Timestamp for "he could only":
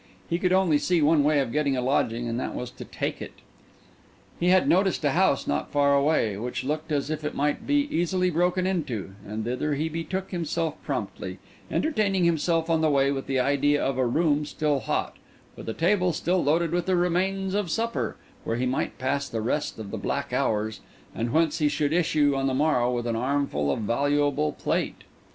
0.31-0.79